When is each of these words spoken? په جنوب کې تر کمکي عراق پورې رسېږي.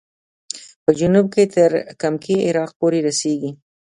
په 0.83 0.91
جنوب 0.99 1.25
کې 1.33 1.43
تر 1.55 1.71
کمکي 2.01 2.35
عراق 2.47 2.71
پورې 2.79 2.99
رسېږي. 3.07 3.51